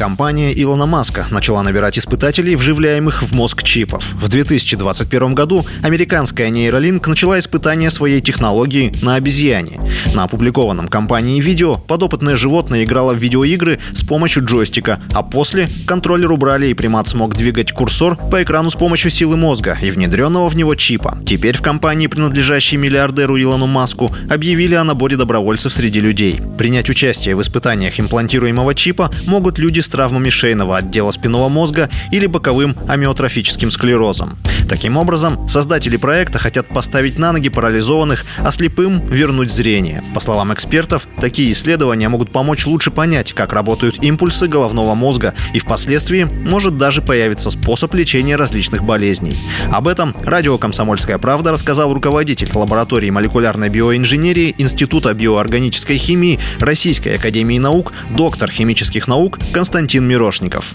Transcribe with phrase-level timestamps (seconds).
[0.00, 4.14] Компания Илона Маска начала набирать испытателей, вживляемых в мозг чипов.
[4.14, 9.78] В 2021 году американская нейролинк начала испытание своей технологии на обезьяне.
[10.14, 16.32] На опубликованном компанией видео подопытное животное играло в видеоигры с помощью джойстика, а после контроллер
[16.32, 20.56] убрали и примат смог двигать курсор по экрану с помощью силы мозга и внедренного в
[20.56, 21.18] него чипа.
[21.26, 26.40] Теперь в компании, принадлежащей миллиардеру Илону Маску, объявили о наборе добровольцев среди людей.
[26.56, 32.26] Принять участие в испытаниях имплантируемого чипа могут люди с травмами шейного отдела спинного мозга или
[32.26, 34.38] боковым амиотрофическим склерозом.
[34.70, 40.02] Таким образом, создатели проекта хотят поставить на ноги парализованных, а слепым вернуть зрение.
[40.14, 45.58] По словам экспертов, такие исследования могут помочь лучше понять, как работают импульсы головного мозга, и
[45.58, 49.34] впоследствии может даже появиться способ лечения различных болезней.
[49.72, 57.58] Об этом радио «Комсомольская правда» рассказал руководитель лаборатории молекулярной биоинженерии Института биоорганической химии Российской академии
[57.58, 60.74] наук, доктор химических наук Константин Мирошников.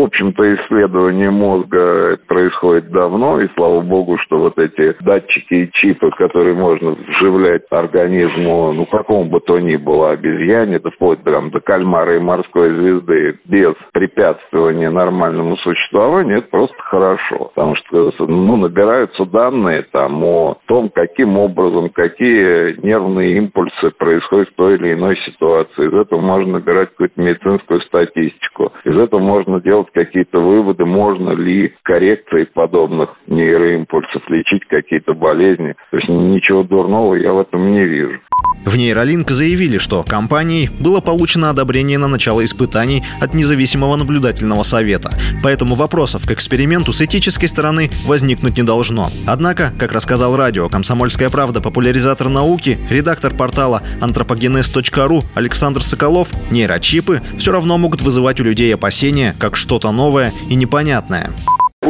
[0.00, 6.10] В общем-то, исследование мозга происходит давно, и слава богу, что вот эти датчики и чипы,
[6.12, 11.60] которые можно вживлять организму, ну, какому бы то ни было, обезьяне, да вплоть там, до
[11.60, 17.50] кальмара и морской звезды, без препятствования нормальному существованию, это просто хорошо.
[17.54, 24.54] Потому что, ну, набираются данные там о том, каким образом, какие нервные импульсы происходят в
[24.54, 25.88] той или иной ситуации.
[25.88, 28.72] Из этого можно набирать какую-то медицинскую статистику.
[28.84, 35.74] Из этого можно делать какие-то выводы, можно ли коррекцией подобных нейроимпульсов лечить какие-то болезни.
[35.90, 38.20] То есть ничего дурного я в этом не вижу.
[38.64, 45.10] В Нейролинк заявили, что компанией было получено одобрение на начало испытаний от независимого наблюдательного совета.
[45.42, 49.10] Поэтому вопросов к эксперименту с этической стороны возникнуть не должно.
[49.26, 57.52] Однако, как рассказал радио «Комсомольская правда» популяризатор науки, редактор портала anthropogenes.ru Александр Соколов, нейрочипы все
[57.52, 61.30] равно могут вызывать у людей опасения как что-то новое и непонятное.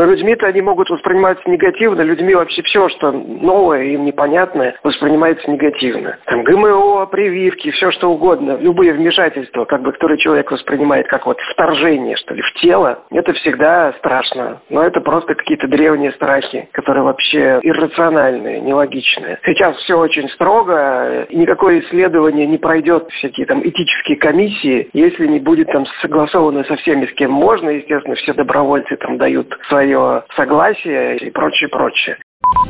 [0.01, 2.01] Но людьми-то они могут восприниматься негативно.
[2.01, 6.17] Людьми вообще все, что новое им непонятное, воспринимается негативно.
[6.25, 11.37] Там ГМО, прививки, все что угодно, любые вмешательства, как бы, которые человек воспринимает как вот
[11.53, 14.63] вторжение, что ли, в тело, это всегда страшно.
[14.71, 19.39] Но это просто какие-то древние страхи, которые вообще иррациональные, нелогичные.
[19.45, 25.71] Сейчас все очень строго, никакое исследование не пройдет всякие там этические комиссии, если не будет
[25.71, 27.69] там согласовано со всеми, с кем можно.
[27.69, 32.17] Естественно, все добровольцы там дают свои свое согласие и прочее, прочее.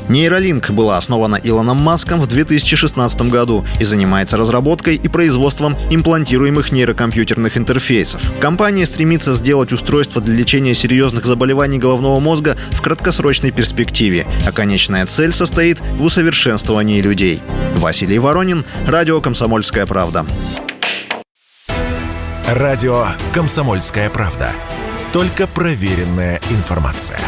[0.08, 7.56] Нейролинк была основана Илоном Маском в 2016 году и занимается разработкой и производством имплантируемых нейрокомпьютерных
[7.56, 8.32] интерфейсов.
[8.41, 15.06] Компания стремится сделать устройство для лечения серьезных заболеваний головного мозга в краткосрочной перспективе, а конечная
[15.06, 17.41] цель состоит в усовершенствовании людей.
[17.76, 20.25] Василий Воронин, Радио «Комсомольская правда».
[22.48, 24.52] Радио «Комсомольская правда».
[25.12, 27.19] Только проверенная информация.